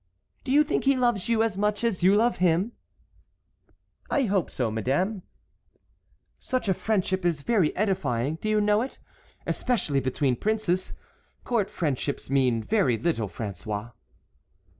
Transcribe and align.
"Do 0.43 0.51
you 0.51 0.63
think 0.63 0.85
he 0.85 0.97
loves 0.97 1.29
you 1.29 1.43
as 1.43 1.59
much 1.59 1.83
as 1.83 2.01
you 2.01 2.15
love 2.15 2.37
him?" 2.37 2.71
"I 4.09 4.23
hope 4.23 4.49
so, 4.49 4.71
madame." 4.71 5.21
"Such 6.39 6.67
a 6.67 6.73
friendship 6.73 7.23
is 7.23 7.43
very 7.43 7.71
edifying; 7.75 8.37
do 8.41 8.49
you 8.49 8.59
know 8.59 8.81
it? 8.81 8.97
especially 9.45 9.99
between 9.99 10.35
princes. 10.37 10.95
Court 11.43 11.69
friendships 11.69 12.31
mean 12.31 12.63
very 12.63 12.97
little, 12.97 13.29
François." 13.29 13.91